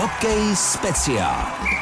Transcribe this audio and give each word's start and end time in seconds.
Hokej 0.00 0.56
speciál. 0.56 1.79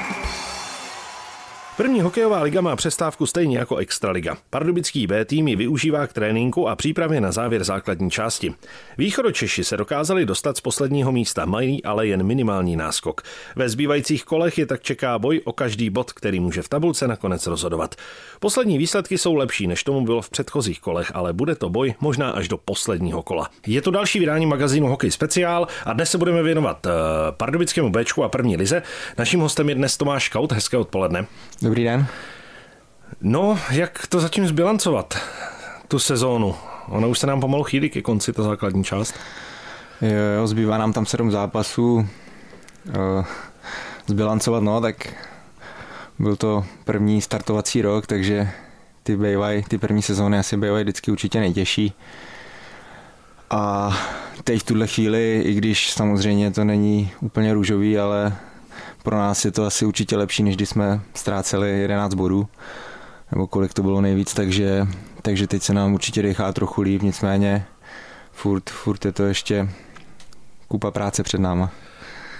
První 1.78 2.00
hokejová 2.00 2.42
liga 2.42 2.60
má 2.60 2.76
přestávku 2.76 3.26
stejně 3.26 3.58
jako 3.58 3.76
Extraliga. 3.76 4.36
Pardubický 4.50 5.06
B 5.06 5.24
tým 5.24 5.48
ji 5.48 5.56
využívá 5.56 6.06
k 6.06 6.12
tréninku 6.12 6.68
a 6.68 6.76
přípravě 6.76 7.20
na 7.20 7.32
závěr 7.32 7.64
základní 7.64 8.10
části. 8.10 8.54
Východočeši 8.98 9.64
se 9.64 9.76
dokázali 9.76 10.26
dostat 10.26 10.56
z 10.56 10.60
posledního 10.60 11.12
místa, 11.12 11.44
mají 11.44 11.84
ale 11.84 12.06
jen 12.06 12.22
minimální 12.22 12.76
náskok. 12.76 13.22
Ve 13.56 13.68
zbývajících 13.68 14.24
kolech 14.24 14.58
je 14.58 14.66
tak 14.66 14.82
čeká 14.82 15.18
boj 15.18 15.40
o 15.44 15.52
každý 15.52 15.90
bod, 15.90 16.12
který 16.12 16.40
může 16.40 16.62
v 16.62 16.68
tabulce 16.68 17.08
nakonec 17.08 17.46
rozhodovat. 17.46 17.94
Poslední 18.40 18.78
výsledky 18.78 19.18
jsou 19.18 19.34
lepší, 19.34 19.66
než 19.66 19.84
tomu 19.84 20.04
bylo 20.04 20.22
v 20.22 20.30
předchozích 20.30 20.80
kolech, 20.80 21.12
ale 21.14 21.32
bude 21.32 21.54
to 21.54 21.68
boj 21.68 21.94
možná 22.00 22.30
až 22.30 22.48
do 22.48 22.56
posledního 22.56 23.22
kola. 23.22 23.50
Je 23.66 23.82
to 23.82 23.90
další 23.90 24.18
vydání 24.18 24.46
magazínu 24.46 24.86
Hokej 24.86 25.10
Speciál 25.10 25.66
a 25.84 25.92
dnes 25.92 26.10
se 26.10 26.18
budeme 26.18 26.42
věnovat 26.42 26.86
uh, 26.86 26.92
Pardubickému 27.30 27.90
Bčku 27.90 28.24
a 28.24 28.28
první 28.28 28.56
lize. 28.56 28.82
Naším 29.18 29.40
hostem 29.40 29.68
je 29.68 29.74
dnes 29.74 29.96
Tomáš 29.96 30.28
Kaut. 30.28 30.52
Hezké 30.52 30.76
odpoledne. 30.76 31.26
Dobrý 31.68 31.84
den. 31.84 32.06
No, 33.20 33.58
jak 33.70 34.06
to 34.06 34.20
zatím 34.20 34.46
zbilancovat, 34.46 35.18
tu 35.88 35.98
sezónu? 35.98 36.54
Ona 36.88 37.06
už 37.06 37.18
se 37.18 37.26
nám 37.26 37.40
pomalu 37.40 37.64
chýlí 37.64 37.90
ke 37.90 38.02
konci, 38.02 38.32
ta 38.32 38.42
základní 38.42 38.84
část. 38.84 39.14
Jo, 40.02 40.08
jo 40.38 40.46
zbývá 40.46 40.78
nám 40.78 40.92
tam 40.92 41.06
sedm 41.06 41.30
zápasů. 41.30 41.94
Uh, 41.94 43.24
zbilancovat, 44.06 44.62
no, 44.62 44.80
tak 44.80 45.14
byl 46.18 46.36
to 46.36 46.64
první 46.84 47.22
startovací 47.22 47.82
rok, 47.82 48.06
takže 48.06 48.50
ty 49.02 49.16
bývají, 49.16 49.62
ty 49.62 49.78
první 49.78 50.02
sezóny 50.02 50.38
asi 50.38 50.56
bývají 50.56 50.84
vždycky 50.84 51.10
určitě 51.10 51.40
nejtěžší. 51.40 51.92
A 53.50 53.92
teď 54.44 54.60
v 54.60 54.66
tuhle 54.66 54.86
chvíli, 54.86 55.42
i 55.44 55.54
když 55.54 55.92
samozřejmě 55.92 56.50
to 56.50 56.64
není 56.64 57.12
úplně 57.20 57.54
růžový, 57.54 57.98
ale 57.98 58.36
pro 59.08 59.18
nás 59.18 59.44
je 59.44 59.50
to 59.50 59.64
asi 59.64 59.86
určitě 59.86 60.16
lepší, 60.16 60.42
než 60.42 60.56
když 60.56 60.68
jsme 60.68 61.00
ztráceli 61.14 61.80
11 61.80 62.14
bodů, 62.14 62.48
nebo 63.32 63.46
kolik 63.46 63.74
to 63.74 63.82
bylo 63.82 64.00
nejvíc, 64.00 64.34
takže, 64.34 64.86
takže 65.22 65.46
teď 65.46 65.62
se 65.62 65.74
nám 65.74 65.94
určitě 65.94 66.22
dechá 66.22 66.52
trochu 66.52 66.82
líp, 66.82 67.02
nicméně 67.02 67.66
furt, 68.32 68.70
furt 68.70 69.04
je 69.04 69.12
to 69.12 69.22
ještě 69.22 69.68
kupa 70.68 70.90
práce 70.90 71.22
před 71.22 71.40
náma. 71.40 71.70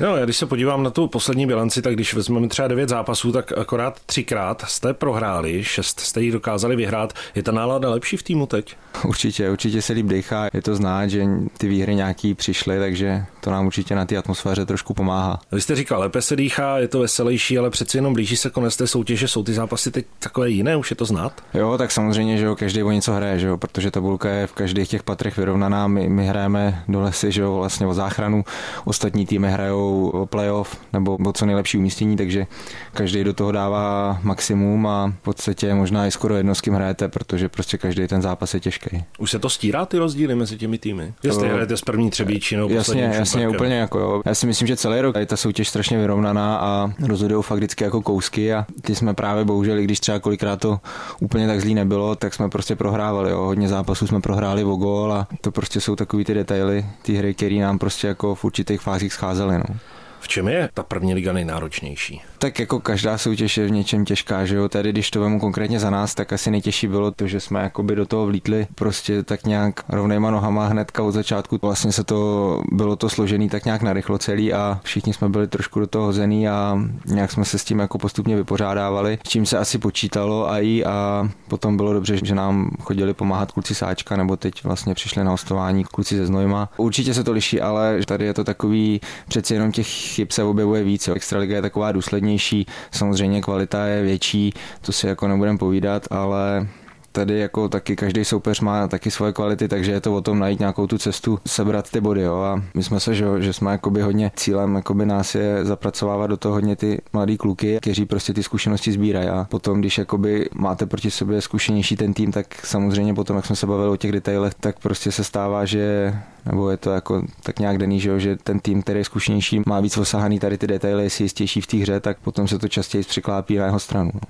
No, 0.01 0.17
já 0.17 0.25
když 0.25 0.37
se 0.37 0.47
podívám 0.47 0.83
na 0.83 0.91
tu 0.91 1.09
poslední 1.09 1.47
bilanci, 1.47 1.83
tak 1.83 1.95
když 1.95 2.15
vezmeme 2.15 2.49
třeba 2.49 2.69
devět 2.69 2.89
zápasů, 2.89 3.33
tak 3.33 3.53
akorát 3.59 4.01
třikrát 4.07 4.65
jste 4.69 4.95
prohráli, 4.95 5.65
šest 5.65 6.01
jste 6.01 6.23
jich 6.23 6.33
dokázali 6.33 6.77
vyhrát. 6.77 7.13
Je 7.35 7.43
ta 7.43 7.53
nálada 7.53 7.91
lepší 7.91 8.17
v 8.17 8.23
týmu 8.23 8.47
teď? 8.47 8.77
Určitě, 9.05 9.51
určitě 9.51 9.83
se 9.83 9.93
líp 9.93 10.07
dechá. 10.07 10.49
Je 10.53 10.63
to 10.63 10.75
znát, 10.75 11.07
že 11.07 11.27
ty 11.59 11.69
výhry 11.69 11.95
nějaký 11.95 12.35
přišly, 12.35 12.79
takže 12.79 13.25
to 13.41 13.51
nám 13.51 13.67
určitě 13.67 13.95
na 13.95 14.05
té 14.05 14.17
atmosféře 14.17 14.67
trošku 14.67 14.95
pomáhá. 14.95 15.41
Vy 15.53 15.61
jste 15.61 15.77
říkal, 15.77 16.01
lépe 16.01 16.23
se 16.23 16.37
dýchá, 16.37 16.79
je 16.79 16.89
to 16.89 17.01
veselější, 17.01 17.59
ale 17.59 17.71
přeci 17.71 17.99
jenom 17.99 18.15
blíží 18.15 18.37
se 18.37 18.51
konec 18.51 18.77
té 18.77 18.87
soutěže, 18.87 19.29
jsou 19.29 19.43
ty 19.43 19.53
zápasy 19.53 19.91
teď 19.91 20.07
takové 20.19 20.51
jiné, 20.51 20.77
už 20.77 20.91
je 20.91 20.97
to 20.97 21.05
znát? 21.05 21.33
Jo, 21.55 21.79
tak 21.79 21.91
samozřejmě, 21.91 22.39
že 22.39 22.45
jo, 22.45 22.57
každý 22.57 22.83
o 22.83 22.91
něco 22.91 23.13
hraje, 23.13 23.39
že 23.39 23.47
jo, 23.47 23.57
protože 23.57 23.91
tabulka 23.91 24.29
je 24.29 24.47
v 24.47 24.53
každých 24.53 24.89
těch 24.89 25.03
patrech 25.03 25.37
vyrovnaná. 25.37 25.89
My, 25.89 26.09
my 26.09 26.27
hrajeme 26.27 26.83
do 26.89 27.01
lesy, 27.01 27.33
že 27.33 27.43
jo, 27.43 27.57
vlastně 27.57 27.87
o 27.87 27.95
záchranu, 27.95 28.45
ostatní 28.85 29.27
týmy 29.27 29.51
hrajou 29.51 29.88
o 29.89 30.27
playoff 30.27 30.81
nebo 30.93 31.19
o 31.27 31.33
co 31.33 31.47
nejlepší 31.47 31.79
umístění, 31.79 32.17
takže 32.17 32.47
každý 32.95 33.25
do 33.25 33.33
toho 33.33 33.53
dává 33.53 34.19
maximum 34.23 34.87
a 34.87 35.13
v 35.21 35.23
podstatě 35.23 35.75
možná 35.75 36.07
i 36.07 36.11
skoro 36.11 36.37
jedno 36.37 36.55
s 36.55 36.61
kým 36.61 36.75
hrajete, 36.75 37.09
protože 37.09 37.49
prostě 37.49 37.79
každý 37.79 38.07
ten 38.07 38.23
zápas 38.23 38.55
je 38.55 38.61
těžký. 38.61 39.05
Už 39.19 39.31
se 39.31 39.39
to 39.39 39.51
stírá 39.51 39.87
ty 39.87 39.99
rozdíly 39.99 40.35
mezi 40.35 40.57
těmi 40.57 40.79
týmy? 40.79 41.15
Jestli 41.23 41.49
hrajete 41.49 41.77
s 41.77 41.81
první 41.81 42.11
třebíči 42.11 42.57
nebo 42.57 42.69
Jasně, 42.75 43.13
jasně, 43.15 43.49
úplně 43.49 43.75
jako 43.75 43.99
jo. 43.99 44.23
Já 44.27 44.35
si 44.35 44.47
myslím, 44.47 44.69
že 44.69 44.77
celý 44.77 45.01
rok 45.01 45.17
je 45.19 45.27
ta 45.27 45.37
soutěž 45.37 45.69
strašně 45.69 45.99
vyrovnaná 45.99 46.57
a 46.57 46.93
rozhodují 47.07 47.43
fakt 47.43 47.59
vždycky 47.59 47.85
jako 47.85 48.03
kousky 48.03 48.55
a 48.55 48.67
ty 48.83 48.95
jsme 48.95 49.15
právě 49.15 49.45
bohužel, 49.45 49.79
i 49.79 49.85
když 49.85 50.01
třeba 50.01 50.19
kolikrát 50.19 50.61
to 50.61 50.81
úplně 51.21 51.47
tak 51.47 51.61
zlý 51.61 51.75
nebylo, 51.75 52.15
tak 52.15 52.35
jsme 52.35 52.49
prostě 52.49 52.77
prohrávali. 52.77 53.31
Jo. 53.31 53.39
Hodně 53.45 53.69
zápasů 53.69 54.07
jsme 54.07 54.21
prohráli 54.21 54.65
o 54.65 54.77
gól 54.77 55.13
a 55.13 55.29
to 55.41 55.51
prostě 55.51 55.81
jsou 55.81 55.97
takový 55.97 56.25
ty 56.25 56.35
detaily, 56.35 56.87
ty 57.03 57.15
hry, 57.15 57.35
které 57.35 57.55
nám 57.55 57.79
prostě 57.79 58.07
jako 58.07 58.35
v 58.35 58.45
určitých 58.45 58.81
fázích 58.81 59.13
scházely. 59.13 59.59
No. 59.59 59.77
V 60.21 60.29
čem 60.29 60.49
je 60.49 60.69
ta 60.75 60.83
první 60.83 61.15
liga 61.15 61.33
nejnáročnější? 61.33 62.23
Tak 62.39 62.59
jako 62.59 62.81
každá 62.81 63.19
soutěž 63.19 63.57
je 63.57 63.67
v 63.67 63.71
něčem 63.71 64.05
těžká, 64.05 64.45
že 64.45 64.57
jo. 64.57 64.69
Tady, 64.69 64.93
když 64.93 65.11
to 65.11 65.21
vemu 65.21 65.41
konkrétně 65.41 65.81
za 65.81 65.91
nás, 65.91 66.15
tak 66.15 66.33
asi 66.33 66.51
nejtěžší 66.51 66.87
bylo 66.87 67.11
to, 67.11 67.27
že 67.27 67.41
jsme 67.41 67.63
jakoby 67.63 67.97
do 67.97 68.07
toho 68.07 68.27
vlítli 68.27 68.67
prostě 68.75 69.23
tak 69.23 69.45
nějak 69.45 69.85
rovnýma 69.89 70.31
nohama 70.31 70.67
hnedka 70.67 71.03
od 71.03 71.13
začátku. 71.13 71.59
Vlastně 71.63 71.93
se 71.93 72.05
to, 72.05 72.63
bylo 72.73 72.97
to 72.97 73.09
složený 73.09 73.49
tak 73.49 73.65
nějak 73.65 73.83
narychlo 73.83 74.19
celý 74.19 74.53
a 74.53 74.81
všichni 74.83 75.13
jsme 75.13 75.29
byli 75.29 75.49
trošku 75.49 75.81
do 75.81 75.87
toho 75.87 76.05
hozený 76.05 76.49
a 76.49 76.79
nějak 77.07 77.33
jsme 77.33 77.45
se 77.45 77.59
s 77.59 77.65
tím 77.65 77.79
jako 77.79 77.99
postupně 77.99 78.37
vypořádávali, 78.37 79.19
s 79.27 79.29
čím 79.29 79.47
se 79.47 79.59
asi 79.59 79.79
počítalo 79.79 80.51
a 80.51 80.59
i 80.59 80.85
a 80.85 81.29
potom 81.49 81.77
bylo 81.77 81.93
dobře, 81.93 82.19
že 82.23 82.35
nám 82.35 82.71
chodili 82.81 83.15
pomáhat 83.15 83.53
kluci 83.53 83.75
Sáčka, 83.75 84.17
nebo 84.17 84.37
teď 84.37 84.65
vlastně 84.65 84.95
přišli 84.95 85.25
na 85.25 85.31
hostování 85.31 85.85
kluci 85.85 86.17
ze 86.17 86.27
Znojma. 86.27 86.69
Určitě 86.77 87.15
se 87.15 87.25
to 87.25 87.33
liší, 87.33 87.61
ale 87.61 87.99
tady 88.07 88.25
je 88.25 88.35
to 88.35 88.45
takový 88.45 89.01
přeci 89.29 89.55
jenom 89.55 89.73
těch 89.73 90.08
chyb 90.09 90.31
se 90.31 90.43
objevuje 90.43 90.85
víc. 90.85 91.09
Extraliga 91.09 91.57
je 91.57 91.63
taková 91.63 91.93
důslednější, 91.93 92.67
samozřejmě 92.91 93.43
kvalita 93.43 93.87
je 93.87 94.03
větší, 94.03 94.53
to 94.81 94.93
si 94.93 95.07
jako 95.07 95.29
nebudem 95.29 95.59
povídat, 95.59 96.07
ale 96.11 96.69
tady 97.13 97.39
jako 97.39 97.69
taky 97.69 97.97
každý 97.97 98.25
soupeř 98.25 98.61
má 98.61 98.89
taky 98.89 99.11
svoje 99.11 99.33
kvality, 99.33 99.69
takže 99.69 99.93
je 99.93 100.01
to 100.01 100.15
o 100.15 100.21
tom 100.21 100.39
najít 100.39 100.59
nějakou 100.59 100.87
tu 100.87 100.99
cestu, 100.99 101.39
sebrat 101.47 101.91
ty 101.91 102.01
body. 102.01 102.23
Jo. 102.23 102.37
A 102.37 102.63
my 102.75 102.83
jsme 102.83 103.01
se, 103.01 103.15
že, 103.15 103.27
že 103.39 103.53
jsme 103.53 103.71
jakoby 103.71 104.03
hodně 104.03 104.31
cílem 104.37 104.75
jakoby 104.75 105.07
nás 105.07 105.35
je 105.35 105.65
zapracovávat 105.65 106.31
do 106.31 106.37
toho 106.37 106.55
hodně 106.55 106.77
ty 106.77 107.01
mladý 107.13 107.37
kluky, 107.37 107.79
kteří 107.81 108.07
prostě 108.07 108.33
ty 108.33 108.43
zkušenosti 108.43 108.93
sbírají. 108.93 109.29
A 109.29 109.47
potom, 109.51 109.81
když 109.81 109.99
jakoby 109.99 110.49
máte 110.55 110.87
proti 110.87 111.11
sobě 111.11 111.41
zkušenější 111.41 111.97
ten 111.97 112.15
tým, 112.15 112.33
tak 112.33 112.67
samozřejmě 112.67 113.15
potom, 113.15 113.37
jak 113.37 113.47
jsme 113.47 113.57
se 113.57 113.67
bavili 113.67 113.89
o 113.89 113.97
těch 113.97 114.13
detailech, 114.13 114.55
tak 114.55 114.79
prostě 114.79 115.13
se 115.13 115.25
stává, 115.25 115.65
že 115.65 116.15
nebo 116.47 116.71
je 116.71 116.77
to 116.77 116.91
jako 116.91 117.23
tak 117.43 117.59
nějak 117.59 117.79
dený, 117.79 118.01
že, 118.01 118.21
že 118.21 118.37
ten 118.37 118.61
tým, 118.61 118.83
který 118.83 119.01
je 119.01 119.05
zkušenější, 119.05 119.63
má 119.67 119.81
víc 119.81 119.99
osahaný 119.99 120.39
tady 120.39 120.59
ty 120.59 120.67
detaily, 120.67 121.03
je 121.03 121.11
si 121.11 121.23
jistější 121.23 121.61
v 121.61 121.67
té 121.67 121.77
hře, 121.77 122.01
tak 122.01 122.19
potom 122.19 122.49
se 122.49 122.59
to 122.59 122.69
častěji 122.69 123.05
překlápí 123.05 123.57
na 123.57 123.65
jeho 123.65 123.79
stranu. 123.79 124.11
No. 124.15 124.21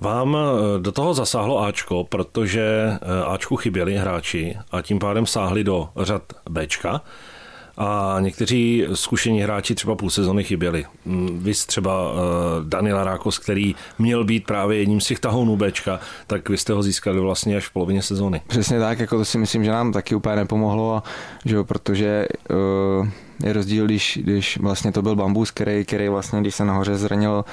Vám 0.00 0.36
eh, 0.36 0.80
do 0.80 0.92
toho 0.92 1.14
zasáhlo 1.14 1.62
Ačko, 1.62 2.04
protože 2.04 2.62
eh, 2.62 3.24
Ačku 3.26 3.56
chyběli 3.56 3.96
hráči 3.96 4.56
a 4.70 4.82
tím 4.82 4.98
pádem 4.98 5.26
sáhli 5.26 5.64
do 5.64 5.88
řad 5.96 6.22
Bčka 6.50 7.00
a 7.76 8.16
někteří 8.20 8.86
zkušení 8.94 9.42
hráči 9.42 9.74
třeba 9.74 9.94
půl 9.94 10.10
sezony 10.10 10.44
chyběli. 10.44 10.84
Mm, 11.04 11.40
vy 11.42 11.52
třeba 11.52 12.12
uh, 12.12 12.18
Daniela 12.68 13.04
Rákos, 13.04 13.38
který 13.38 13.74
měl 13.98 14.24
být 14.24 14.46
právě 14.46 14.78
jedním 14.78 15.00
z 15.00 15.06
těch 15.06 15.20
tahounů 15.20 15.56
Bčka, 15.56 16.00
tak 16.26 16.48
vy 16.48 16.58
jste 16.58 16.72
ho 16.72 16.82
získali 16.82 17.20
vlastně 17.20 17.56
až 17.56 17.66
v 17.66 17.72
polovině 17.72 18.02
sezóny. 18.02 18.42
Přesně 18.46 18.80
tak, 18.80 18.98
jako 18.98 19.18
to 19.18 19.24
si 19.24 19.38
myslím, 19.38 19.64
že 19.64 19.70
nám 19.70 19.92
taky 19.92 20.14
úplně 20.14 20.36
nepomohlo, 20.36 21.02
že 21.44 21.56
jo, 21.56 21.64
protože 21.64 22.26
je 23.44 23.52
rozdíl, 23.52 23.84
když, 23.86 24.18
když 24.22 24.58
vlastně 24.58 24.92
to 24.92 25.02
byl 25.02 25.16
Bambus, 25.16 25.50
který, 25.50 25.84
který 25.84 26.08
vlastně, 26.08 26.40
když 26.40 26.54
se 26.54 26.64
nahoře 26.64 26.96
zranil 26.96 27.44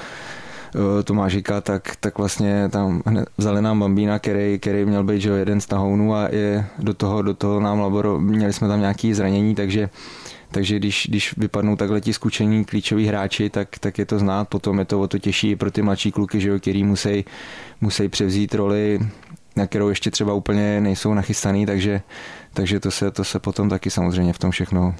Eh, 0.74 1.02
Tomášika, 1.02 1.60
tak, 1.60 1.96
tak 2.00 2.18
vlastně 2.18 2.68
tam 2.68 3.02
vzali 3.38 3.62
nám 3.62 3.80
Bambína, 3.80 4.18
který, 4.18 4.58
který 4.58 4.84
měl 4.84 5.04
být 5.04 5.20
že 5.20 5.30
jeden 5.30 5.60
z 5.60 5.66
tahounů 5.66 6.14
a 6.14 6.28
je 6.28 6.66
do 6.78 6.94
toho, 6.94 7.22
do 7.22 7.34
toho 7.34 7.60
nám 7.60 7.80
laboro, 7.80 8.20
měli 8.20 8.52
jsme 8.52 8.68
tam 8.68 8.80
nějaké 8.80 9.14
zranění, 9.14 9.54
takže 9.54 9.90
takže 10.50 10.76
když, 10.76 11.06
když 11.08 11.36
vypadnou 11.36 11.76
takhle 11.76 12.00
ti 12.00 12.12
zkušení 12.12 12.64
klíčoví 12.64 13.06
hráči, 13.06 13.50
tak, 13.50 13.78
tak 13.78 13.98
je 13.98 14.06
to 14.06 14.18
znát, 14.18 14.48
potom 14.48 14.78
je 14.78 14.84
to 14.84 15.00
o 15.00 15.08
to 15.08 15.18
těžší 15.18 15.56
pro 15.56 15.70
ty 15.70 15.82
mladší 15.82 16.12
kluky, 16.12 16.40
že 16.40 16.48
jo, 16.48 16.58
který 16.58 16.84
musí, 16.84 17.24
musí 17.80 18.08
převzít 18.08 18.54
roli, 18.54 19.00
na 19.56 19.66
kterou 19.66 19.88
ještě 19.88 20.10
třeba 20.10 20.32
úplně 20.32 20.80
nejsou 20.80 21.14
nachystaný, 21.14 21.66
takže, 21.66 22.00
takže 22.54 22.80
to, 22.80 22.90
se, 22.90 23.10
to 23.10 23.24
se 23.24 23.38
potom 23.38 23.68
taky 23.68 23.90
samozřejmě 23.90 24.32
v 24.32 24.38
tom 24.38 24.50
všechno, 24.50 24.94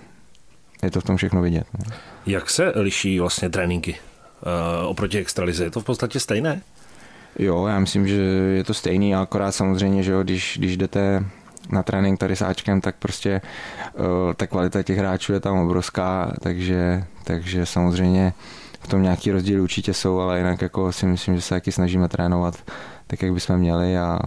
je 0.83 0.91
to 0.91 1.01
v 1.01 1.05
tom 1.05 1.17
všechno 1.17 1.43
vidět. 1.43 1.67
No. 1.79 1.95
Jak 2.27 2.51
se 2.51 2.73
liší 2.77 3.21
vlastně 3.21 3.49
tréninky 3.49 3.97
oproti 4.87 5.19
extralize. 5.19 5.65
Je 5.65 5.71
to 5.71 5.81
v 5.81 5.85
podstatě 5.85 6.21
stejné? 6.21 6.63
Jo, 7.39 7.67
já 7.67 7.79
myslím, 7.79 8.09
že 8.09 8.15
je 8.57 8.65
to 8.65 8.75
stejný, 8.75 9.15
akorát 9.15 9.53
samozřejmě, 9.53 10.03
že 10.03 10.13
jo, 10.13 10.23
když, 10.23 10.57
když 10.59 10.77
jdete 10.77 11.25
na 11.71 11.83
trénink 11.83 12.21
tady 12.21 12.37
s 12.37 12.43
Ačkem, 12.43 12.81
tak 12.81 12.97
prostě 12.99 13.41
uh, 13.95 14.05
ta 14.37 14.47
kvalita 14.47 14.83
těch 14.83 14.99
hráčů 14.99 15.33
je 15.33 15.41
tam 15.41 15.59
obrovská, 15.59 16.33
takže, 16.41 17.05
takže 17.25 17.67
samozřejmě 17.67 18.33
v 18.81 18.89
tom 18.89 19.03
nějaký 19.03 19.31
rozdíly 19.31 19.61
určitě 19.61 19.95
jsou, 19.95 20.21
ale 20.21 20.39
jinak 20.39 20.63
jako 20.63 20.93
si 20.93 21.07
myslím, 21.07 21.35
že 21.35 21.41
se 21.41 21.55
taky 21.55 21.73
snažíme 21.73 22.09
trénovat 22.09 22.55
tak, 23.07 23.23
jak 23.23 23.33
bychom 23.33 23.57
měli 23.57 23.99
a 23.99 24.19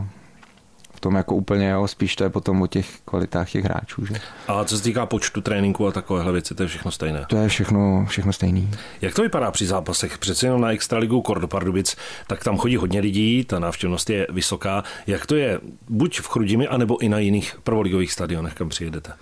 tom 1.02 1.16
jako 1.16 1.36
úplně, 1.36 1.70
jo, 1.70 1.88
spíš 1.88 2.16
to 2.16 2.24
je 2.24 2.30
potom 2.30 2.62
o 2.62 2.68
těch 2.68 3.00
kvalitách 3.06 3.52
těch 3.52 3.64
hráčů. 3.64 4.06
Že? 4.06 4.16
A 4.48 4.64
co 4.64 4.78
se 4.78 4.84
týká 4.84 5.06
počtu 5.06 5.42
tréninků 5.42 5.88
a 5.88 5.92
takovéhle 5.92 6.32
věci, 6.32 6.56
to 6.56 6.64
je 6.64 6.70
všechno 6.70 6.92
stejné? 6.92 7.26
To 7.28 7.38
je 7.38 7.48
všechno, 7.48 8.06
všechno 8.10 8.34
stejný. 8.34 8.72
Jak 9.02 9.14
to 9.14 9.22
vypadá 9.22 9.52
při 9.52 9.66
zápasech? 9.66 10.18
Přece 10.18 10.46
jenom 10.46 10.62
na 10.62 10.72
Extraligu 10.72 11.22
Kordo 11.22 11.48
Pardubic, 11.48 11.98
tak 12.28 12.44
tam 12.44 12.58
chodí 12.58 12.78
hodně 12.78 13.00
lidí, 13.00 13.44
ta 13.44 13.60
návštěvnost 13.60 14.10
je 14.10 14.28
vysoká. 14.30 14.84
Jak 15.08 15.26
to 15.26 15.36
je 15.36 15.60
buď 15.90 16.20
v 16.20 16.28
Chrudimi, 16.28 16.68
anebo 16.68 16.98
i 16.98 17.10
na 17.10 17.20
jiných 17.20 17.56
prvoligových 17.64 18.12
stadionech, 18.14 18.54
kam 18.54 18.70
přijedete? 18.70 19.14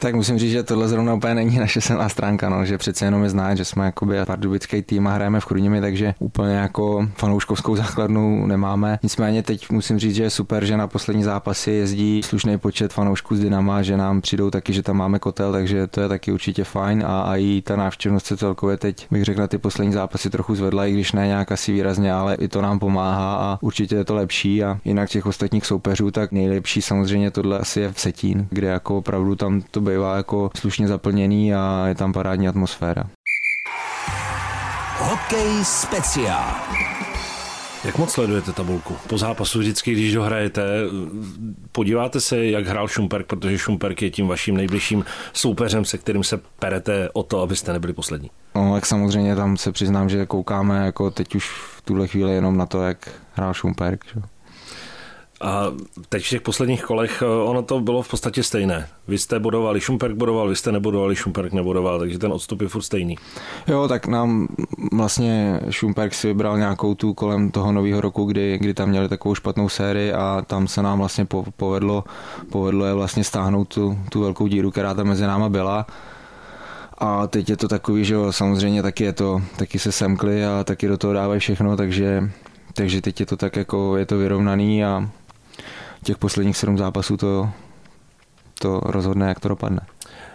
Tak 0.00 0.14
musím 0.14 0.38
říct, 0.38 0.50
že 0.50 0.62
tohle 0.62 0.88
zrovna 0.88 1.14
úplně 1.14 1.34
není 1.34 1.58
naše 1.58 1.80
silná 1.80 2.08
stránka, 2.08 2.48
no, 2.48 2.64
že 2.64 2.78
přece 2.78 3.04
jenom 3.04 3.22
je 3.22 3.30
znát, 3.30 3.54
že 3.54 3.64
jsme 3.64 3.84
jakoby 3.84 4.16
pardubický 4.26 4.82
tým 4.82 5.06
a 5.06 5.12
hrajeme 5.12 5.40
v 5.40 5.44
Chrudimi, 5.44 5.80
takže 5.80 6.14
úplně 6.18 6.54
jako 6.54 7.08
fanouškovskou 7.14 7.76
základnu 7.76 8.46
nemáme. 8.46 8.98
Nicméně 9.02 9.42
teď 9.42 9.70
musím 9.70 9.98
říct, 9.98 10.14
že 10.14 10.22
je 10.22 10.30
super, 10.30 10.64
že 10.64 10.76
na 10.76 10.86
poslední 10.86 11.22
zápasy 11.22 11.70
jezdí 11.70 12.22
slušný 12.22 12.58
počet 12.58 12.92
fanoušků 12.92 13.36
z 13.36 13.40
Dynama, 13.40 13.82
že 13.82 13.96
nám 13.96 14.20
přijdou 14.20 14.50
taky, 14.50 14.72
že 14.72 14.82
tam 14.82 14.96
máme 14.96 15.18
kotel, 15.18 15.52
takže 15.52 15.86
to 15.86 16.00
je 16.00 16.08
taky 16.08 16.32
určitě 16.32 16.64
fajn 16.64 17.04
a, 17.06 17.22
a 17.22 17.36
i 17.36 17.62
ta 17.62 17.76
návštěvnost 17.76 18.26
se 18.26 18.36
celkově 18.36 18.76
teď 18.76 19.06
bych 19.10 19.24
řekl, 19.24 19.46
ty 19.48 19.58
poslední 19.58 19.92
zápasy 19.92 20.30
trochu 20.30 20.54
zvedla, 20.54 20.86
i 20.86 20.92
když 20.92 21.12
ne 21.12 21.26
nějak 21.26 21.52
asi 21.52 21.72
výrazně, 21.72 22.12
ale 22.12 22.34
i 22.34 22.48
to 22.48 22.62
nám 22.62 22.78
pomáhá 22.78 23.34
a 23.34 23.58
určitě 23.60 23.96
je 23.96 24.04
to 24.04 24.14
lepší 24.14 24.64
a 24.64 24.78
jinak 24.84 25.08
těch 25.08 25.26
ostatních 25.26 25.66
soupeřů, 25.66 26.10
tak 26.10 26.32
nejlepší 26.32 26.82
samozřejmě 26.82 27.30
tohle 27.30 27.58
asi 27.58 27.80
je 27.80 27.92
v 27.92 28.00
Setín, 28.00 28.46
kde 28.50 28.68
jako 28.68 28.98
opravdu 28.98 29.34
tam 29.34 29.62
to 29.70 29.89
bývá 29.90 30.16
jako 30.16 30.50
slušně 30.56 30.88
zaplněný 30.88 31.54
a 31.54 31.84
je 31.86 31.94
tam 31.94 32.12
parádní 32.12 32.48
atmosféra. 32.48 33.04
Hokej 34.98 35.64
speciál. 35.64 36.54
Jak 37.84 37.98
moc 37.98 38.12
sledujete 38.12 38.52
tabulku? 38.52 38.96
Po 39.06 39.18
zápasu 39.18 39.58
vždycky, 39.58 39.92
když 39.92 40.14
dohrajete, 40.14 40.62
podíváte 41.72 42.20
se, 42.20 42.44
jak 42.44 42.66
hrál 42.66 42.88
Šumperk, 42.88 43.26
protože 43.26 43.58
Šumperk 43.58 44.02
je 44.02 44.10
tím 44.10 44.28
vaším 44.28 44.56
nejbližším 44.56 45.04
soupeřem, 45.32 45.84
se 45.84 45.98
kterým 45.98 46.24
se 46.24 46.40
perete 46.58 47.08
o 47.12 47.22
to, 47.22 47.42
abyste 47.42 47.72
nebyli 47.72 47.92
poslední. 47.92 48.30
No, 48.54 48.74
tak 48.74 48.86
samozřejmě 48.86 49.36
tam 49.36 49.56
se 49.56 49.72
přiznám, 49.72 50.08
že 50.08 50.26
koukáme 50.26 50.86
jako 50.86 51.10
teď 51.10 51.34
už 51.34 51.50
v 51.76 51.82
tuhle 51.82 52.06
chvíli 52.06 52.32
jenom 52.32 52.56
na 52.56 52.66
to, 52.66 52.82
jak 52.82 53.08
hrál 53.32 53.54
Šumperk. 53.54 54.04
Že? 54.14 54.20
A 55.40 55.66
teď 56.08 56.24
v 56.24 56.28
těch 56.28 56.40
posledních 56.40 56.82
kolech 56.82 57.22
eh, 57.22 57.26
ono 57.26 57.62
to 57.62 57.80
bylo 57.80 58.02
v 58.02 58.08
podstatě 58.08 58.42
stejné. 58.42 58.88
Vy 59.08 59.18
jste 59.18 59.38
bodovali, 59.38 59.80
Šumperk 59.80 60.14
bodoval, 60.16 60.48
vy 60.48 60.56
jste 60.56 60.72
nebodovali, 60.72 61.16
Šumperk 61.16 61.52
nebodoval, 61.52 61.98
takže 61.98 62.18
ten 62.18 62.32
odstup 62.32 62.62
je 62.62 62.68
furt 62.68 62.82
stejný. 62.82 63.16
Jo, 63.66 63.88
tak 63.88 64.06
nám 64.06 64.48
vlastně 64.92 65.60
Šumperk 65.70 66.14
si 66.14 66.26
vybral 66.26 66.58
nějakou 66.58 66.94
tu 66.94 67.14
kolem 67.14 67.50
toho 67.50 67.72
nového 67.72 68.00
roku, 68.00 68.24
kdy, 68.24 68.58
kdy 68.58 68.74
tam 68.74 68.88
měli 68.88 69.08
takovou 69.08 69.34
špatnou 69.34 69.68
sérii 69.68 70.12
a 70.12 70.42
tam 70.46 70.68
se 70.68 70.82
nám 70.82 70.98
vlastně 70.98 71.26
povedlo, 71.56 72.04
povedlo 72.50 72.86
je 72.86 72.94
vlastně 72.94 73.24
stáhnout 73.24 73.64
tu, 73.64 73.98
tu 74.10 74.20
velkou 74.20 74.46
díru, 74.46 74.70
která 74.70 74.94
tam 74.94 75.06
mezi 75.06 75.26
náma 75.26 75.48
byla. 75.48 75.86
A 76.98 77.26
teď 77.26 77.50
je 77.50 77.56
to 77.56 77.68
takový, 77.68 78.04
že 78.04 78.14
jo, 78.14 78.32
samozřejmě 78.32 78.82
taky 78.82 79.04
je 79.04 79.12
to, 79.12 79.42
taky 79.56 79.78
se 79.78 79.92
semkli 79.92 80.44
a 80.44 80.64
taky 80.64 80.88
do 80.88 80.98
toho 80.98 81.12
dávají 81.12 81.40
všechno, 81.40 81.76
takže, 81.76 82.30
takže 82.74 83.00
teď 83.00 83.20
je 83.20 83.26
to 83.26 83.36
tak 83.36 83.56
jako, 83.56 83.96
je 83.96 84.06
to 84.06 84.18
vyrovnaný 84.18 84.84
a 84.84 85.08
těch 86.02 86.18
posledních 86.18 86.56
sedm 86.56 86.78
zápasů 86.78 87.16
to, 87.16 87.50
to 88.58 88.80
rozhodne, 88.80 89.28
jak 89.28 89.40
to 89.40 89.48
dopadne. 89.48 89.80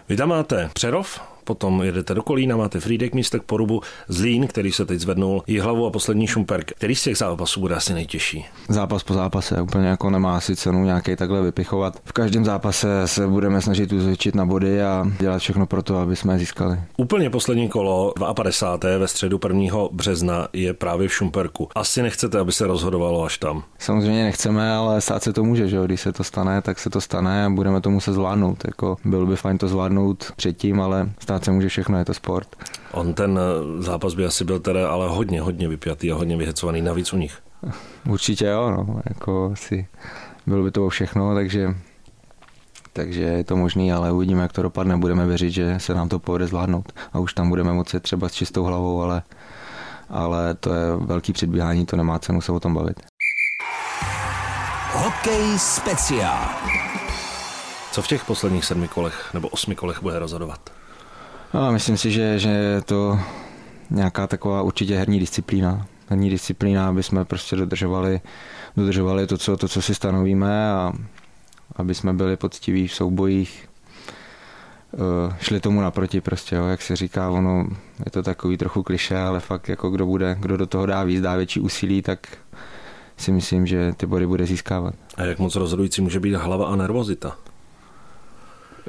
Vy 0.08 0.16
tam 0.16 0.28
máte 0.28 0.70
Přerov, 0.74 1.20
potom 1.46 1.82
jedete 1.82 2.14
do 2.14 2.22
Kolína, 2.22 2.56
máte 2.56 2.80
Frídek, 2.80 3.14
místek 3.14 3.42
Porubu, 3.42 3.80
Zlín, 4.08 4.46
který 4.46 4.72
se 4.72 4.86
teď 4.86 5.00
zvednul, 5.00 5.42
hlavu 5.62 5.86
a 5.86 5.90
poslední 5.90 6.26
Šumperk. 6.26 6.72
Který 6.72 6.94
z 6.94 7.02
těch 7.02 7.16
zápasů 7.16 7.60
bude 7.60 7.74
asi 7.74 7.94
nejtěžší? 7.94 8.44
Zápas 8.68 9.02
po 9.02 9.14
zápase, 9.14 9.62
úplně 9.62 9.88
jako 9.88 10.10
nemá 10.10 10.36
asi 10.36 10.56
cenu 10.56 10.84
nějaký 10.84 11.16
takhle 11.16 11.42
vypichovat. 11.42 11.98
V 12.04 12.12
každém 12.12 12.44
zápase 12.44 13.02
se 13.04 13.26
budeme 13.26 13.60
snažit 13.60 13.92
uzvětšit 13.92 14.34
na 14.34 14.46
body 14.46 14.82
a 14.82 15.06
dělat 15.20 15.38
všechno 15.38 15.66
pro 15.66 15.82
to, 15.82 15.96
aby 15.96 16.16
jsme 16.16 16.34
je 16.34 16.38
získali. 16.38 16.78
Úplně 16.96 17.30
poslední 17.30 17.68
kolo 17.68 18.12
52. 18.34 18.98
ve 18.98 19.08
středu 19.08 19.40
1. 19.48 19.78
března 19.92 20.48
je 20.52 20.74
právě 20.74 21.08
v 21.08 21.14
Šumperku. 21.14 21.68
Asi 21.74 22.02
nechcete, 22.02 22.38
aby 22.38 22.52
se 22.52 22.66
rozhodovalo 22.66 23.24
až 23.24 23.38
tam. 23.38 23.62
Samozřejmě 23.78 24.24
nechceme, 24.24 24.72
ale 24.72 25.00
stát 25.00 25.22
se 25.22 25.32
to 25.32 25.44
může, 25.44 25.68
že 25.68 25.78
když 25.84 26.00
se 26.00 26.12
to 26.12 26.24
stane, 26.24 26.62
tak 26.62 26.78
se 26.78 26.90
to 26.90 27.00
stane 27.00 27.44
a 27.44 27.50
budeme 27.50 27.80
to 27.80 27.90
muset 27.90 28.12
zvládnout. 28.12 28.64
Jako 28.66 28.96
bylo 29.04 29.26
by 29.26 29.36
fajn 29.36 29.58
to 29.58 29.68
zvládnout 29.68 30.32
předtím, 30.36 30.80
ale 30.80 31.10
stát 31.18 31.35
stát 31.36 31.44
se 31.44 31.52
může 31.52 31.68
všechno, 31.68 31.98
je 31.98 32.04
to 32.04 32.14
sport. 32.14 32.48
On 32.92 33.14
ten 33.14 33.38
eh, 33.38 33.82
zápas 33.82 34.14
by 34.14 34.24
asi 34.24 34.44
byl 34.44 34.60
teda 34.60 34.90
ale 34.90 35.08
hodně, 35.08 35.40
hodně 35.40 35.68
vypjatý 35.68 36.12
a 36.12 36.14
hodně 36.14 36.36
vyhecovaný 36.36 36.82
navíc 36.82 37.12
u 37.12 37.16
nich. 37.16 37.38
Určitě 38.08 38.46
jo, 38.46 38.70
no, 38.70 39.00
jako 39.08 39.52
si 39.54 39.86
bylo 40.46 40.64
by 40.64 40.70
to 40.70 40.88
všechno, 40.88 41.34
takže 41.34 41.74
takže 42.92 43.22
je 43.22 43.44
to 43.44 43.56
možný, 43.56 43.92
ale 43.92 44.12
uvidíme, 44.12 44.42
jak 44.42 44.52
to 44.52 44.62
dopadne. 44.62 44.96
Budeme 44.96 45.26
věřit, 45.26 45.50
že 45.50 45.74
se 45.78 45.94
nám 45.94 46.08
to 46.08 46.18
povede 46.18 46.46
zvládnout 46.46 46.92
a 47.12 47.18
už 47.18 47.34
tam 47.34 47.48
budeme 47.48 47.72
moci 47.72 48.00
třeba 48.00 48.28
s 48.28 48.32
čistou 48.32 48.64
hlavou, 48.64 49.02
ale, 49.02 49.22
ale 50.08 50.54
to 50.54 50.74
je 50.74 50.96
velký 50.96 51.32
předbíhání, 51.32 51.86
to 51.86 51.96
nemá 51.96 52.18
cenu 52.18 52.40
se 52.40 52.52
o 52.52 52.60
tom 52.60 52.74
bavit. 52.74 53.00
Hokej 54.92 55.58
speciál. 55.58 56.48
Co 57.92 58.02
v 58.02 58.08
těch 58.08 58.24
posledních 58.24 58.64
sedmi 58.64 58.88
kolech 58.88 59.34
nebo 59.34 59.48
osmi 59.48 59.74
kolech 59.74 60.02
bude 60.02 60.18
rozhodovat? 60.18 60.70
No, 61.54 61.72
myslím 61.72 61.96
si, 61.96 62.10
že, 62.10 62.38
že 62.38 62.48
je 62.48 62.82
to 62.82 63.18
nějaká 63.90 64.26
taková 64.26 64.62
určitě 64.62 64.96
herní 64.96 65.20
disciplína. 65.20 65.86
Herní 66.08 66.30
disciplína, 66.30 66.88
aby 66.88 67.02
jsme 67.02 67.24
prostě 67.24 67.56
dodržovali, 67.56 68.20
dodržovali 68.76 69.26
to, 69.26 69.38
co, 69.38 69.56
to, 69.56 69.68
co 69.68 69.82
si 69.82 69.94
stanovíme 69.94 70.70
a 70.70 70.92
aby 71.76 71.94
jsme 71.94 72.12
byli 72.12 72.36
poctiví 72.36 72.88
v 72.88 72.94
soubojích, 72.94 73.68
eh, 74.94 75.36
šli 75.40 75.60
tomu 75.60 75.80
naproti 75.80 76.20
prostě, 76.20 76.56
jo, 76.56 76.66
jak 76.66 76.82
se 76.82 76.96
říká, 76.96 77.30
ono 77.30 77.66
je 78.04 78.10
to 78.10 78.22
takový 78.22 78.56
trochu 78.56 78.82
kliše, 78.82 79.18
ale 79.18 79.40
fakt 79.40 79.68
jako 79.68 79.90
kdo 79.90 80.06
bude, 80.06 80.36
kdo 80.40 80.56
do 80.56 80.66
toho 80.66 80.86
dá 80.86 81.04
víc, 81.04 81.20
dá 81.20 81.36
větší 81.36 81.60
úsilí, 81.60 82.02
tak 82.02 82.26
si 83.16 83.32
myslím, 83.32 83.66
že 83.66 83.92
ty 83.96 84.06
body 84.06 84.26
bude 84.26 84.46
získávat. 84.46 84.94
A 85.16 85.22
jak 85.22 85.38
moc 85.38 85.56
rozhodující 85.56 86.02
může 86.02 86.20
být 86.20 86.34
hlava 86.34 86.66
a 86.66 86.76
nervozita? 86.76 87.36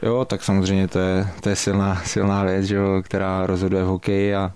Jo, 0.03 0.25
tak 0.25 0.43
samozřejmě 0.43 0.87
to 0.87 0.99
je, 0.99 1.27
to 1.41 1.49
je 1.49 1.55
silná, 1.55 2.01
silná 2.05 2.43
věc, 2.43 2.65
že 2.65 2.75
jo, 2.75 3.01
která 3.03 3.45
rozhoduje 3.45 3.83
v 3.83 3.87
hokeji, 3.87 4.35
a, 4.35 4.51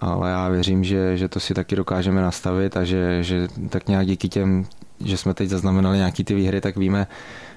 ale 0.00 0.30
já 0.30 0.48
věřím, 0.48 0.84
že, 0.84 1.16
že 1.16 1.28
to 1.28 1.40
si 1.40 1.54
taky 1.54 1.76
dokážeme 1.76 2.22
nastavit 2.22 2.76
a 2.76 2.84
že, 2.84 3.22
že 3.22 3.48
tak 3.68 3.88
nějak 3.88 4.06
díky 4.06 4.28
těm, 4.28 4.66
že 5.04 5.16
jsme 5.16 5.34
teď 5.34 5.48
zaznamenali 5.48 5.96
nějaký 5.96 6.24
ty 6.24 6.34
výhry, 6.34 6.60
tak 6.60 6.76
víme, 6.76 7.06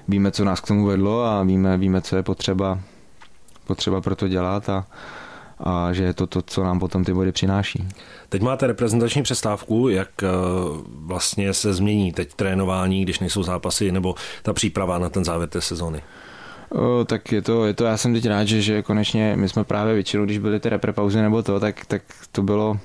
víme, 0.08 0.30
co 0.30 0.44
nás 0.44 0.60
k 0.60 0.66
tomu 0.66 0.86
vedlo 0.86 1.24
a 1.24 1.42
víme, 1.42 1.78
víme 1.78 2.00
co 2.00 2.16
je 2.16 2.22
potřeba, 2.22 2.78
potřeba 3.66 4.00
pro 4.00 4.16
to 4.16 4.28
dělat 4.28 4.68
a, 4.68 4.86
a 5.60 5.92
že 5.92 6.04
je 6.04 6.14
to 6.14 6.26
to, 6.26 6.42
co 6.42 6.64
nám 6.64 6.78
potom 6.78 7.04
ty 7.04 7.14
body 7.14 7.32
přináší. 7.32 7.88
Teď 8.28 8.42
máte 8.42 8.66
reprezentační 8.66 9.22
přestávku, 9.22 9.88
jak 9.88 10.08
eh, 10.22 10.28
vlastně 10.86 11.54
se 11.54 11.74
změní 11.74 12.12
teď 12.12 12.34
trénování, 12.34 13.02
když 13.02 13.18
nejsou 13.18 13.42
zápasy, 13.42 13.92
nebo 13.92 14.14
ta 14.42 14.52
příprava 14.52 14.98
na 14.98 15.08
ten 15.08 15.24
závěr 15.24 15.48
té 15.48 15.60
sezóny? 15.60 16.02
O, 16.70 17.04
tak 17.04 17.32
je 17.32 17.42
to, 17.42 17.66
je 17.66 17.74
to, 17.74 17.84
já 17.84 17.96
jsem 17.96 18.14
teď 18.14 18.26
rád, 18.26 18.44
že, 18.44 18.62
že 18.62 18.82
konečně 18.82 19.36
my 19.36 19.48
jsme 19.48 19.64
právě 19.64 19.94
většinou, 19.94 20.24
když 20.24 20.38
byly 20.38 20.60
ty 20.60 20.68
repre 20.68 20.92
pauzy 20.92 21.22
nebo 21.22 21.42
to, 21.42 21.60
tak, 21.60 21.86
tak 21.86 22.02
to 22.32 22.42
bylo 22.42 22.78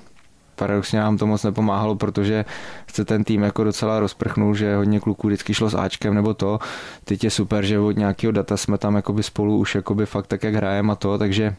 paradoxně 0.56 1.00
nám 1.00 1.18
to 1.18 1.28
moc 1.28 1.44
nepomáhalo, 1.44 1.96
protože 1.96 2.46
se 2.94 3.06
ten 3.06 3.24
tým 3.24 3.44
jako 3.44 3.64
docela 3.64 4.00
rozprchnul, 4.00 4.56
že 4.56 4.76
hodně 4.76 5.00
kluků 5.00 5.28
vždycky 5.28 5.54
šlo 5.54 5.70
s 5.70 5.76
Ačkem 5.76 6.14
nebo 6.14 6.34
to. 6.34 6.60
Teď 7.04 7.24
je 7.24 7.30
super, 7.30 7.66
že 7.66 7.80
od 7.80 7.98
nějakého 7.98 8.32
data 8.32 8.58
jsme 8.58 8.78
tam 8.78 8.96
jakoby 8.96 9.24
spolu 9.24 9.58
už 9.58 9.76
jakoby 9.76 10.06
fakt 10.06 10.28
tak, 10.28 10.44
jak 10.44 10.56
hrajeme 10.56 10.94
a 10.94 10.96
to, 10.96 11.18
takže, 11.18 11.56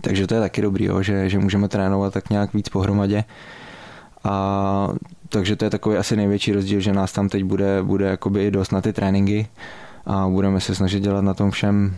takže 0.00 0.26
to 0.26 0.34
je 0.34 0.40
taky 0.40 0.62
dobrý, 0.62 0.84
jo, 0.84 1.02
že, 1.02 1.28
že 1.28 1.38
můžeme 1.38 1.68
trénovat 1.68 2.12
tak 2.12 2.30
nějak 2.30 2.54
víc 2.54 2.68
pohromadě. 2.68 3.24
A 4.24 4.88
takže 5.28 5.56
to 5.56 5.64
je 5.64 5.70
takový 5.70 5.96
asi 5.96 6.16
největší 6.16 6.52
rozdíl, 6.52 6.80
že 6.80 6.92
nás 6.92 7.12
tam 7.12 7.28
teď 7.28 7.44
bude, 7.44 7.82
bude 7.82 8.04
jakoby 8.06 8.46
i 8.46 8.50
dost 8.50 8.72
na 8.72 8.80
ty 8.80 8.92
tréninky 8.92 9.48
a 10.08 10.28
budeme 10.28 10.60
se 10.60 10.74
snažit 10.74 11.00
dělat 11.00 11.20
na 11.20 11.34
tom 11.34 11.50
všem, 11.50 11.96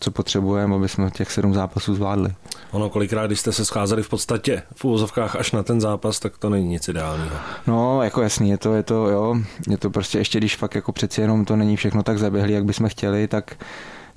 co 0.00 0.10
potřebujeme, 0.10 0.74
aby 0.74 0.88
jsme 0.88 1.10
těch 1.10 1.30
sedm 1.30 1.54
zápasů 1.54 1.94
zvládli. 1.94 2.34
Ono 2.70 2.90
kolikrát, 2.90 3.26
když 3.26 3.40
jste 3.40 3.52
se 3.52 3.64
scházeli 3.64 4.02
v 4.02 4.08
podstatě 4.08 4.62
v 4.74 4.84
úvozovkách 4.84 5.36
až 5.36 5.52
na 5.52 5.62
ten 5.62 5.80
zápas, 5.80 6.18
tak 6.18 6.38
to 6.38 6.50
není 6.50 6.68
nic 6.68 6.88
ideálního. 6.88 7.36
No, 7.66 8.02
jako 8.02 8.22
jasný, 8.22 8.50
je 8.50 8.58
to, 8.58 8.74
je 8.74 8.82
to, 8.82 9.08
jo, 9.08 9.36
je 9.68 9.78
to 9.78 9.90
prostě 9.90 10.18
ještě, 10.18 10.38
když 10.38 10.56
fakt 10.56 10.74
jako 10.74 10.92
přeci 10.92 11.20
jenom 11.20 11.44
to 11.44 11.56
není 11.56 11.76
všechno 11.76 12.02
tak 12.02 12.18
zaběhlý, 12.18 12.52
jak 12.52 12.64
bychom 12.64 12.88
chtěli, 12.88 13.28
tak 13.28 13.56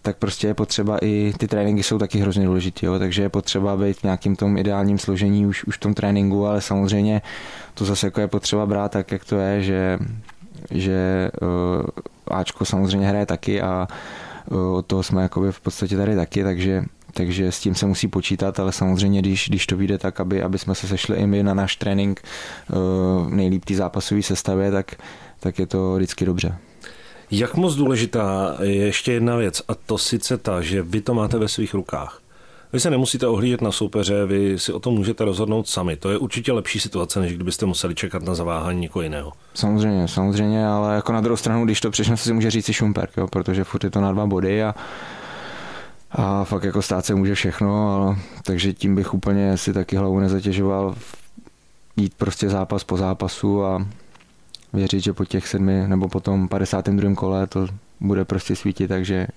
tak 0.05 0.17
prostě 0.17 0.47
je 0.47 0.53
potřeba 0.53 0.97
i 1.01 1.33
ty 1.38 1.47
tréninky 1.47 1.83
jsou 1.83 1.97
taky 1.97 2.19
hrozně 2.19 2.45
důležité, 2.45 2.85
jo, 2.85 3.00
takže 3.00 3.21
je 3.21 3.29
potřeba 3.29 3.77
být 3.77 3.97
v 3.97 4.03
nějakým 4.03 4.35
tom 4.35 4.57
ideálním 4.57 4.97
složení 5.00 5.45
už, 5.45 5.63
už 5.63 5.77
v 5.77 5.79
tom 5.79 5.93
tréninku, 5.93 6.45
ale 6.45 6.62
samozřejmě 6.62 7.21
to 7.73 7.85
zase 7.85 8.07
jako 8.07 8.21
je 8.21 8.27
potřeba 8.27 8.65
brát 8.65 8.91
tak, 8.91 9.12
jak 9.12 9.25
to 9.25 9.35
je, 9.35 9.62
že 9.62 10.00
že 10.71 11.31
uh, 11.41 11.85
Ačko 12.33 12.65
samozřejmě 12.65 13.07
hraje 13.07 13.25
taky 13.25 13.61
a 13.61 13.87
uh, 14.51 14.75
od 14.75 14.85
toho 14.85 15.03
jsme 15.03 15.21
jakoby 15.21 15.51
v 15.51 15.59
podstatě 15.59 15.97
tady 15.97 16.15
taky, 16.15 16.43
takže 16.43 16.83
takže 17.13 17.51
s 17.51 17.59
tím 17.59 17.75
se 17.75 17.85
musí 17.85 18.07
počítat, 18.07 18.59
ale 18.59 18.71
samozřejmě, 18.71 19.21
když, 19.21 19.49
když 19.49 19.67
to 19.67 19.77
vyjde 19.77 19.97
tak, 19.97 20.19
aby, 20.19 20.43
aby 20.43 20.59
jsme 20.59 20.75
se 20.75 20.87
sešli 20.87 21.17
i 21.17 21.27
my 21.27 21.43
na 21.43 21.53
náš 21.53 21.75
trénink 21.75 22.21
uh, 22.69 23.29
nejlíp 23.29 23.65
té 23.65 23.75
zápasové 23.75 24.21
sestavě, 24.21 24.71
tak, 24.71 24.95
tak 25.39 25.59
je 25.59 25.65
to 25.65 25.95
vždycky 25.95 26.25
dobře. 26.25 26.57
Jak 27.31 27.55
moc 27.55 27.75
důležitá 27.75 28.57
je 28.61 28.75
ještě 28.75 29.13
jedna 29.13 29.35
věc, 29.35 29.61
a 29.67 29.75
to 29.75 29.97
sice 29.97 30.37
ta, 30.37 30.61
že 30.61 30.81
vy 30.81 31.01
to 31.01 31.13
máte 31.13 31.37
ve 31.37 31.47
svých 31.47 31.73
rukách. 31.73 32.23
Vy 32.74 32.80
se 32.80 32.89
nemusíte 32.89 33.27
ohlížet 33.27 33.62
na 33.62 33.72
soupeře, 33.72 34.25
vy 34.25 34.60
si 34.60 34.74
o 34.74 34.80
tom 34.80 34.94
můžete 34.94 35.25
rozhodnout 35.25 35.68
sami. 35.68 35.96
To 35.96 36.12
je 36.12 36.18
určitě 36.18 36.51
lepší 36.51 36.80
situace, 36.80 37.20
než 37.20 37.34
kdybyste 37.34 37.65
museli 37.65 37.96
čekat 37.96 38.24
na 38.24 38.36
zaváhání 38.36 38.82
někoho 38.82 39.03
jiného. 39.03 39.34
Samozřejmě, 39.53 40.08
samozřejmě, 40.08 40.68
ale 40.68 40.96
jako 40.96 41.13
na 41.13 41.22
druhou 41.22 41.38
stranu, 41.38 41.65
když 41.65 41.82
to 41.82 41.92
přišlo, 41.92 42.18
si 42.18 42.34
může 42.34 42.51
říct 42.51 42.65
si 42.65 42.74
Šumperk, 42.74 43.18
jo, 43.18 43.27
protože 43.27 43.63
furt 43.63 43.84
je 43.84 43.89
to 43.89 44.01
na 44.01 44.12
dva 44.12 44.25
body 44.25 44.63
a 44.63 44.75
a 46.15 46.44
fakt 46.44 46.63
jako 46.63 46.82
stát 46.82 47.06
se 47.06 47.15
může 47.15 47.36
všechno, 47.36 47.96
ale, 47.96 48.15
takže 48.44 48.74
tím 48.74 48.96
bych 48.96 49.13
úplně 49.13 49.58
si 49.58 49.74
taky 49.74 49.96
hlavu 49.96 50.20
nezatěžoval 50.20 50.96
jít 51.98 52.13
prostě 52.18 52.50
zápas 52.50 52.84
po 52.84 52.98
zápasu 52.98 53.65
a 53.65 53.88
věřit, 54.74 55.00
že 55.00 55.13
po 55.13 55.25
těch 55.25 55.48
sedmi 55.48 55.84
nebo 55.88 56.08
po 56.08 56.20
tom 56.20 56.48
52. 56.48 57.15
kole 57.15 57.48
to 57.48 57.68
bude 58.00 58.25
prostě 58.25 58.56
svítit, 58.56 58.88
takže 58.88 59.27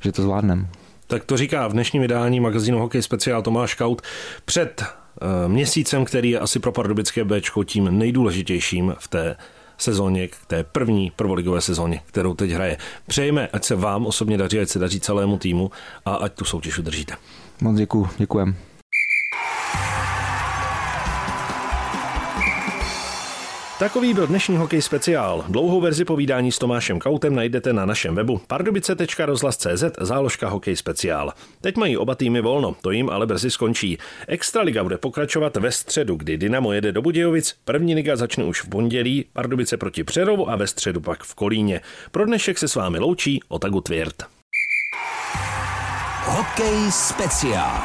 že 0.00 0.12
to 0.12 0.22
zvládnem. 0.22 0.68
Tak 1.06 1.24
to 1.24 1.36
říká 1.36 1.68
v 1.68 1.72
dnešním 1.72 2.02
vydání 2.02 2.40
magazínu 2.40 2.78
Hokej 2.78 3.02
Speciál 3.02 3.42
Tomáš 3.42 3.74
Kaut 3.74 4.02
před 4.44 4.82
uh, 4.82 5.52
měsícem, 5.52 6.04
který 6.04 6.30
je 6.30 6.38
asi 6.38 6.58
pro 6.58 6.72
pardubické 6.72 7.24
Bčko 7.24 7.64
tím 7.64 7.98
nejdůležitějším 7.98 8.94
v 8.98 9.08
té 9.08 9.36
sezóně, 9.78 10.28
k 10.28 10.36
té 10.46 10.64
první 10.64 11.12
prvoligové 11.16 11.60
sezóně, 11.60 12.00
kterou 12.06 12.34
teď 12.34 12.50
hraje. 12.50 12.76
Přejeme, 13.06 13.48
ať 13.52 13.64
se 13.64 13.76
vám 13.76 14.06
osobně 14.06 14.38
daří, 14.38 14.58
ať 14.58 14.68
se 14.68 14.78
daří 14.78 15.00
celému 15.00 15.38
týmu 15.38 15.70
a 16.04 16.14
ať 16.14 16.32
tu 16.32 16.44
soutěž 16.44 16.78
udržíte. 16.78 17.14
Moc 17.60 17.76
děkuji, 17.76 18.08
děkujem. 18.18 18.56
Takový 23.78 24.14
byl 24.14 24.26
dnešní 24.26 24.56
hokej 24.56 24.82
speciál. 24.82 25.44
Dlouhou 25.48 25.80
verzi 25.80 26.04
povídání 26.04 26.52
s 26.52 26.58
Tomášem 26.58 26.98
Kautem 26.98 27.34
najdete 27.34 27.72
na 27.72 27.86
našem 27.86 28.14
webu 28.14 28.40
pardubice.rozhlas.cz 28.46 29.84
záložka 30.00 30.48
hokej 30.48 30.76
speciál. 30.76 31.32
Teď 31.60 31.76
mají 31.76 31.96
oba 31.96 32.14
týmy 32.14 32.40
volno, 32.40 32.76
to 32.80 32.90
jim 32.90 33.10
ale 33.10 33.26
brzy 33.26 33.50
skončí. 33.50 33.98
Extraliga 34.28 34.82
bude 34.82 34.98
pokračovat 34.98 35.56
ve 35.56 35.72
středu, 35.72 36.16
kdy 36.16 36.38
Dynamo 36.38 36.72
jede 36.72 36.92
do 36.92 37.02
Budějovic, 37.02 37.54
první 37.64 37.94
liga 37.94 38.16
začne 38.16 38.44
už 38.44 38.62
v 38.62 38.68
pondělí, 38.68 39.24
Pardubice 39.32 39.76
proti 39.76 40.04
Přerovu 40.04 40.50
a 40.50 40.56
ve 40.56 40.66
středu 40.66 41.00
pak 41.00 41.22
v 41.22 41.34
Kolíně. 41.34 41.80
Pro 42.10 42.26
dnešek 42.26 42.58
se 42.58 42.68
s 42.68 42.74
vámi 42.74 42.98
loučí 42.98 43.40
Otagu 43.48 43.80
Tvěrt. 43.80 44.24
Hokej 46.24 46.92
speciál. 46.92 47.82